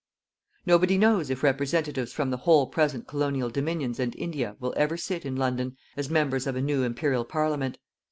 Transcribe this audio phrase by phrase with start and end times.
[0.65, 5.25] Nobody knows if representatives from the whole present colonial Dominions and India will ever sit,
[5.25, 7.77] in London, as members of a new Imperial Parliament.